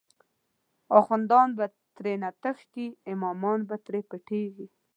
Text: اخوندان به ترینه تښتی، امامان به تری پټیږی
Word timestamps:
اخوندان 0.99 1.49
به 1.57 1.65
ترینه 1.95 2.29
تښتی، 2.41 2.85
امامان 3.13 3.59
به 3.69 3.75
تری 3.85 4.01
پټیږی 4.09 4.67